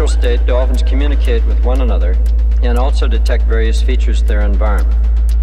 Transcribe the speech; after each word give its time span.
natural 0.00 0.18
state, 0.18 0.46
dolphins 0.46 0.82
communicate 0.82 1.44
with 1.44 1.62
one 1.62 1.82
another 1.82 2.16
and 2.62 2.78
also 2.78 3.06
detect 3.06 3.44
various 3.44 3.82
features 3.82 4.22
of 4.22 4.28
their 4.28 4.40
environment. 4.40 4.98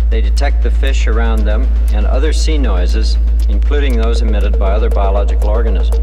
They 0.10 0.20
detect 0.20 0.64
the 0.64 0.72
fish 0.72 1.06
around 1.06 1.46
them 1.46 1.68
and 1.94 2.08
other 2.08 2.34
sea 2.34 2.58
noises, 2.58 3.18
including 3.50 3.98
those 3.98 4.24
emitted 4.24 4.58
by 4.58 4.72
other 4.72 4.90
biological 4.90 5.50
organisms. 5.50 6.00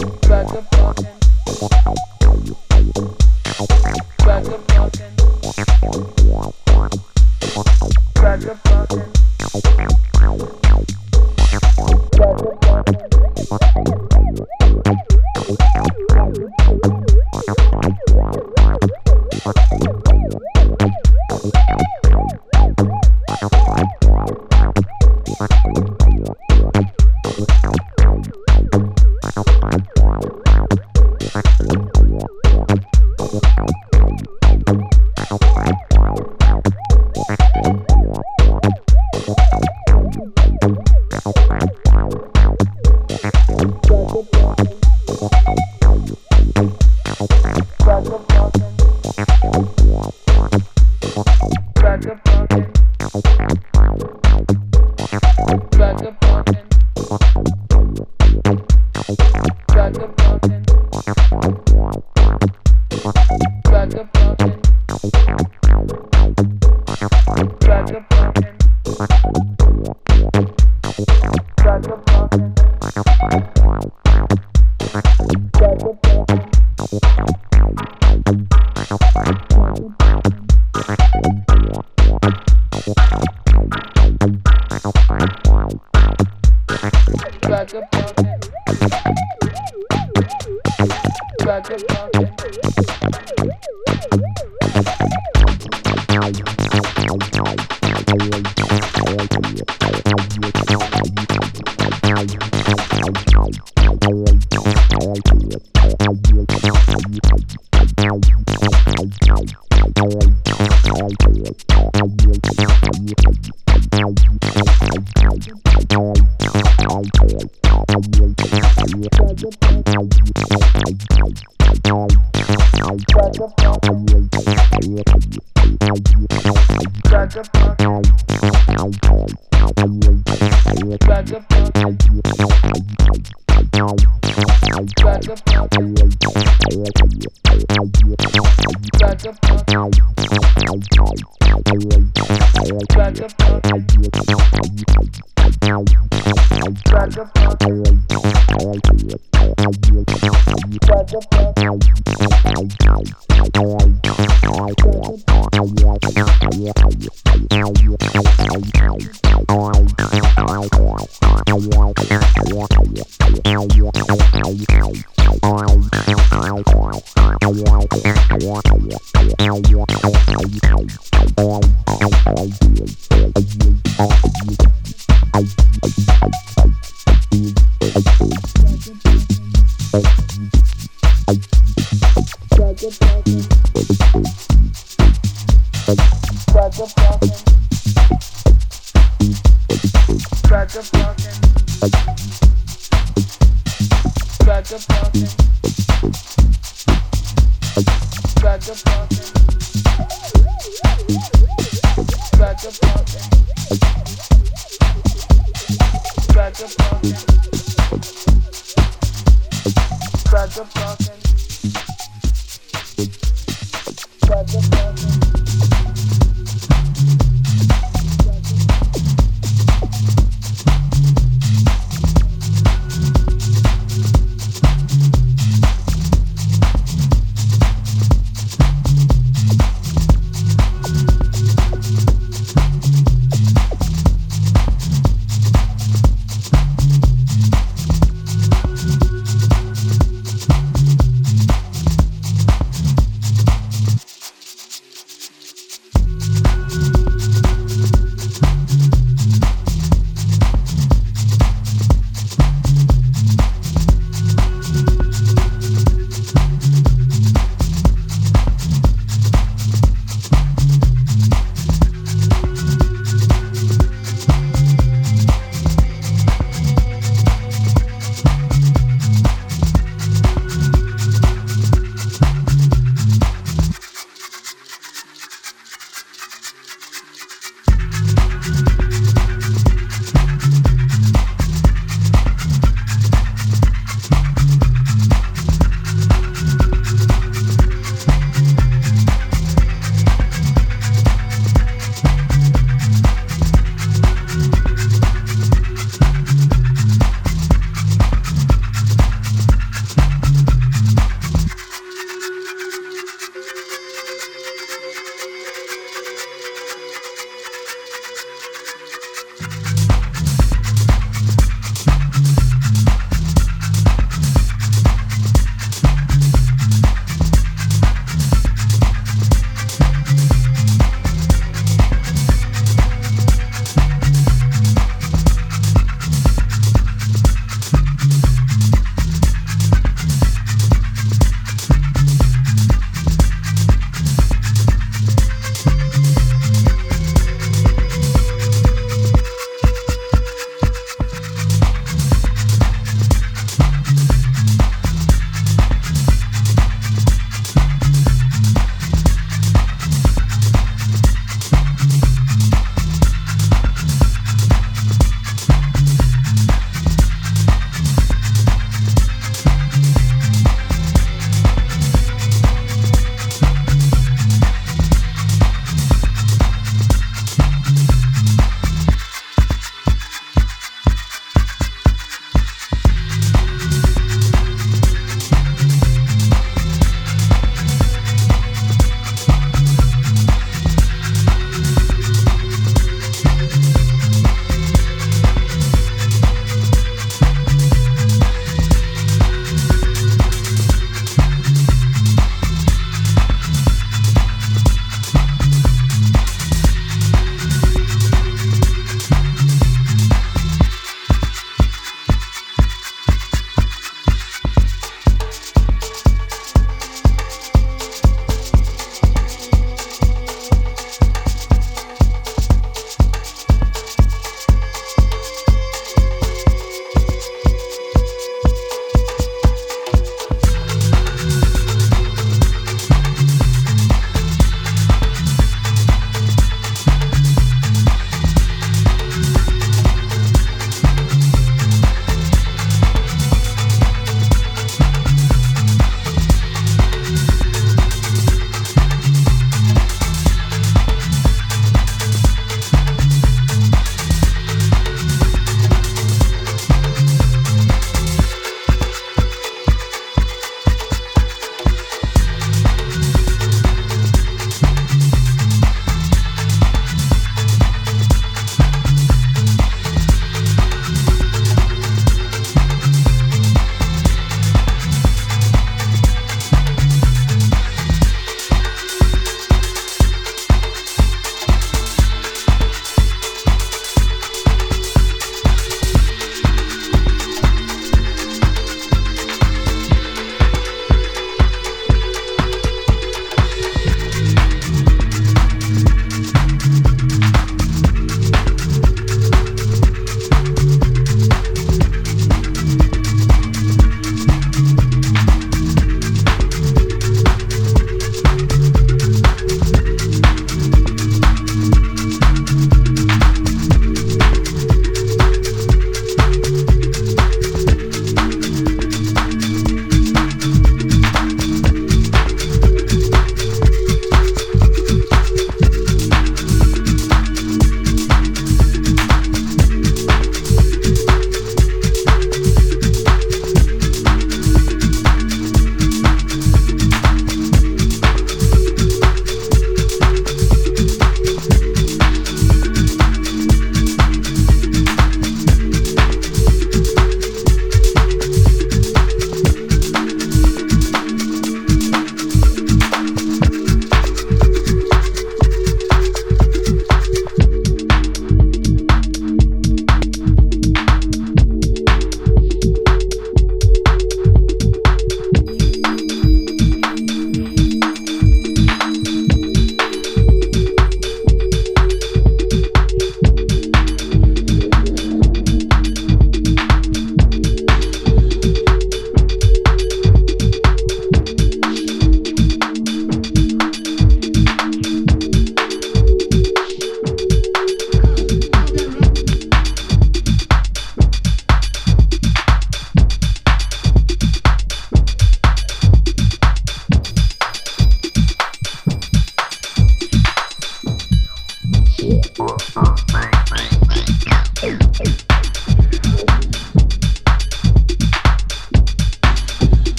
Thank 0.00 1.98